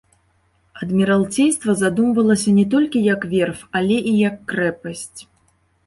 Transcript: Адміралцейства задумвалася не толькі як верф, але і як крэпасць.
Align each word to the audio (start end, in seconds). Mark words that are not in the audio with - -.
Адміралцейства 0.85 1.75
задумвалася 1.83 2.55
не 2.59 2.65
толькі 2.73 3.05
як 3.13 3.31
верф, 3.37 3.59
але 3.81 3.97
і 4.15 4.19
як 4.27 4.35
крэпасць. 4.53 5.19